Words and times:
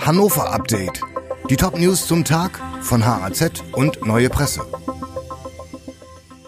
Hannover 0.00 0.52
Update. 0.52 1.02
Die 1.50 1.56
Top-News 1.56 2.06
zum 2.06 2.24
Tag 2.24 2.58
von 2.80 3.04
HAZ 3.04 3.62
und 3.72 4.06
Neue 4.06 4.30
Presse. 4.30 4.62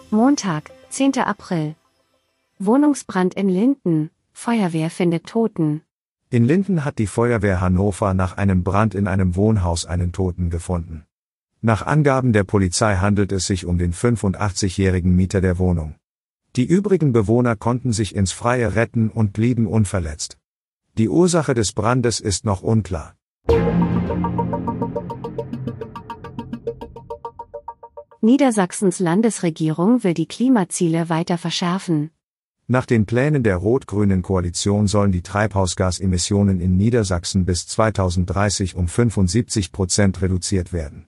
Montag, 0.09 0.71
10. 0.89 1.19
April. 1.19 1.75
Wohnungsbrand 2.57 3.35
in 3.35 3.49
Linden. 3.49 4.09
Feuerwehr 4.33 4.89
findet 4.89 5.27
Toten. 5.27 5.81
In 6.31 6.45
Linden 6.45 6.83
hat 6.83 6.97
die 6.97 7.05
Feuerwehr 7.07 7.61
Hannover 7.61 8.15
nach 8.15 8.37
einem 8.37 8.63
Brand 8.63 8.95
in 8.95 9.07
einem 9.07 9.35
Wohnhaus 9.35 9.85
einen 9.85 10.11
Toten 10.11 10.49
gefunden. 10.49 11.05
Nach 11.61 11.85
Angaben 11.85 12.33
der 12.33 12.43
Polizei 12.43 12.95
handelt 12.95 13.31
es 13.31 13.45
sich 13.45 13.65
um 13.65 13.77
den 13.77 13.93
85-jährigen 13.93 15.15
Mieter 15.15 15.41
der 15.41 15.59
Wohnung. 15.59 15.95
Die 16.55 16.65
übrigen 16.65 17.13
Bewohner 17.13 17.55
konnten 17.55 17.93
sich 17.93 18.15
ins 18.15 18.31
Freie 18.31 18.75
retten 18.75 19.09
und 19.09 19.31
blieben 19.31 19.67
unverletzt. 19.67 20.37
Die 20.97 21.07
Ursache 21.07 21.53
des 21.53 21.71
Brandes 21.73 22.19
ist 22.19 22.45
noch 22.45 22.61
unklar. 22.61 23.15
Niedersachsens 28.25 28.99
Landesregierung 28.99 30.05
will 30.05 30.13
die 30.13 30.27
Klimaziele 30.27 31.09
weiter 31.09 31.37
verschärfen. 31.37 32.09
Nach 32.67 32.85
den 32.85 33.05
Plänen 33.05 33.43
der 33.43 33.57
rot-grünen 33.57 34.21
Koalition 34.21 34.87
sollen 34.87 35.11
die 35.11 35.23
Treibhausgasemissionen 35.23 36.61
in 36.61 36.77
Niedersachsen 36.77 37.43
bis 37.43 37.67
2030 37.67 38.75
um 38.75 38.87
75 38.87 39.73
Prozent 39.73 40.21
reduziert 40.21 40.71
werden. 40.71 41.05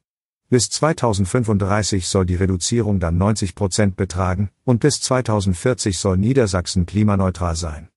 Bis 0.49 0.69
2035 0.71 2.05
soll 2.05 2.25
die 2.25 2.35
Reduzierung 2.35 2.99
dann 2.99 3.17
90 3.17 3.55
Prozent 3.55 3.95
betragen 3.95 4.49
und 4.65 4.81
bis 4.81 4.99
2040 4.99 5.97
soll 5.97 6.17
Niedersachsen 6.17 6.85
klimaneutral 6.85 7.55
sein. 7.55 7.87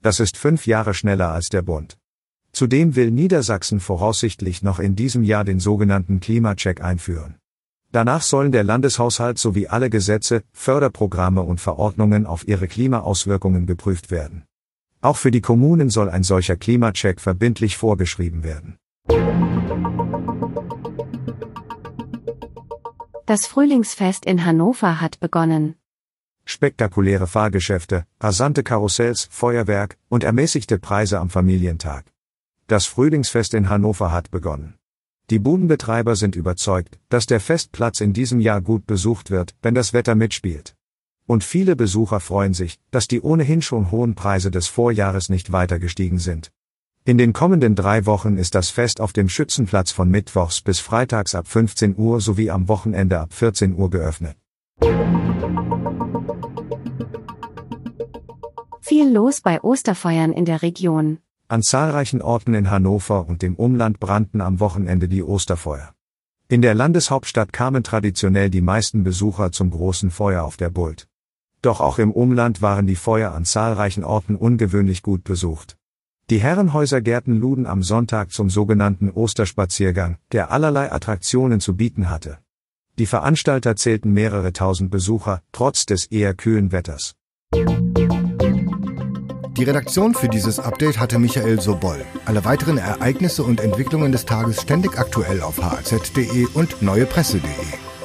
Das 0.00 0.20
ist 0.20 0.36
fünf 0.36 0.68
Jahre 0.68 0.94
schneller 0.94 1.30
als 1.30 1.48
der 1.48 1.62
Bund. 1.62 1.99
Zudem 2.60 2.94
will 2.94 3.10
Niedersachsen 3.10 3.80
voraussichtlich 3.80 4.62
noch 4.62 4.80
in 4.80 4.94
diesem 4.94 5.24
Jahr 5.24 5.44
den 5.44 5.60
sogenannten 5.60 6.20
Klimacheck 6.20 6.82
einführen. 6.82 7.36
Danach 7.90 8.20
sollen 8.20 8.52
der 8.52 8.64
Landeshaushalt 8.64 9.38
sowie 9.38 9.68
alle 9.68 9.88
Gesetze, 9.88 10.42
Förderprogramme 10.52 11.40
und 11.40 11.58
Verordnungen 11.58 12.26
auf 12.26 12.46
ihre 12.46 12.68
Klimaauswirkungen 12.68 13.64
geprüft 13.64 14.10
werden. 14.10 14.44
Auch 15.00 15.16
für 15.16 15.30
die 15.30 15.40
Kommunen 15.40 15.88
soll 15.88 16.10
ein 16.10 16.22
solcher 16.22 16.56
Klimacheck 16.56 17.22
verbindlich 17.22 17.78
vorgeschrieben 17.78 18.44
werden. 18.44 18.76
Das 23.24 23.46
Frühlingsfest 23.46 24.26
in 24.26 24.44
Hannover 24.44 25.00
hat 25.00 25.18
begonnen. 25.18 25.76
Spektakuläre 26.44 27.26
Fahrgeschäfte, 27.26 28.04
rasante 28.20 28.62
Karussells, 28.62 29.28
Feuerwerk 29.30 29.96
und 30.10 30.24
ermäßigte 30.24 30.78
Preise 30.78 31.20
am 31.20 31.30
Familientag. 31.30 32.04
Das 32.70 32.86
Frühlingsfest 32.86 33.54
in 33.54 33.68
Hannover 33.68 34.12
hat 34.12 34.30
begonnen. 34.30 34.74
Die 35.28 35.40
Budenbetreiber 35.40 36.14
sind 36.14 36.36
überzeugt, 36.36 37.00
dass 37.08 37.26
der 37.26 37.40
Festplatz 37.40 38.00
in 38.00 38.12
diesem 38.12 38.38
Jahr 38.38 38.60
gut 38.60 38.86
besucht 38.86 39.32
wird, 39.32 39.56
wenn 39.60 39.74
das 39.74 39.92
Wetter 39.92 40.14
mitspielt. 40.14 40.76
Und 41.26 41.42
viele 41.42 41.74
Besucher 41.74 42.20
freuen 42.20 42.54
sich, 42.54 42.78
dass 42.92 43.08
die 43.08 43.22
ohnehin 43.22 43.60
schon 43.60 43.90
hohen 43.90 44.14
Preise 44.14 44.52
des 44.52 44.68
Vorjahres 44.68 45.30
nicht 45.30 45.50
weiter 45.50 45.80
gestiegen 45.80 46.20
sind. 46.20 46.52
In 47.04 47.18
den 47.18 47.32
kommenden 47.32 47.74
drei 47.74 48.06
Wochen 48.06 48.36
ist 48.36 48.54
das 48.54 48.70
Fest 48.70 49.00
auf 49.00 49.12
dem 49.12 49.28
Schützenplatz 49.28 49.90
von 49.90 50.08
Mittwochs 50.08 50.60
bis 50.60 50.78
Freitags 50.78 51.34
ab 51.34 51.48
15 51.48 51.96
Uhr 51.98 52.20
sowie 52.20 52.52
am 52.52 52.68
Wochenende 52.68 53.18
ab 53.18 53.32
14 53.32 53.74
Uhr 53.74 53.90
geöffnet. 53.90 54.36
Viel 58.80 59.12
los 59.12 59.40
bei 59.40 59.60
Osterfeuern 59.60 60.32
in 60.32 60.44
der 60.44 60.62
Region. 60.62 61.18
An 61.50 61.64
zahlreichen 61.64 62.22
Orten 62.22 62.54
in 62.54 62.70
Hannover 62.70 63.26
und 63.26 63.42
dem 63.42 63.56
Umland 63.56 63.98
brannten 63.98 64.40
am 64.40 64.60
Wochenende 64.60 65.08
die 65.08 65.24
Osterfeuer. 65.24 65.92
In 66.46 66.62
der 66.62 66.76
Landeshauptstadt 66.76 67.52
kamen 67.52 67.82
traditionell 67.82 68.50
die 68.50 68.60
meisten 68.60 69.02
Besucher 69.02 69.50
zum 69.50 69.72
großen 69.72 70.12
Feuer 70.12 70.44
auf 70.44 70.56
der 70.56 70.70
Bult. 70.70 71.08
Doch 71.60 71.80
auch 71.80 71.98
im 71.98 72.12
Umland 72.12 72.62
waren 72.62 72.86
die 72.86 72.94
Feuer 72.94 73.32
an 73.32 73.44
zahlreichen 73.44 74.04
Orten 74.04 74.36
ungewöhnlich 74.36 75.02
gut 75.02 75.24
besucht. 75.24 75.76
Die 76.30 76.38
Herrenhäusergärten 76.38 77.40
luden 77.40 77.66
am 77.66 77.82
Sonntag 77.82 78.30
zum 78.30 78.48
sogenannten 78.48 79.10
Osterspaziergang, 79.10 80.18
der 80.30 80.52
allerlei 80.52 80.92
Attraktionen 80.92 81.58
zu 81.58 81.74
bieten 81.74 82.10
hatte. 82.10 82.38
Die 82.96 83.06
Veranstalter 83.06 83.74
zählten 83.74 84.12
mehrere 84.12 84.52
tausend 84.52 84.92
Besucher, 84.92 85.42
trotz 85.50 85.84
des 85.84 86.06
eher 86.06 86.32
kühlen 86.32 86.70
Wetters. 86.70 87.16
Die 89.60 89.64
Redaktion 89.64 90.14
für 90.14 90.30
dieses 90.30 90.58
Update 90.58 90.98
hatte 90.98 91.18
Michael 91.18 91.60
Sobol. 91.60 92.02
Alle 92.24 92.46
weiteren 92.46 92.78
Ereignisse 92.78 93.42
und 93.42 93.60
Entwicklungen 93.60 94.10
des 94.10 94.24
Tages 94.24 94.62
ständig 94.62 94.98
aktuell 94.98 95.42
auf 95.42 95.62
haz.de 95.62 96.46
und 96.54 96.80
neuepresse.de. 96.80 97.99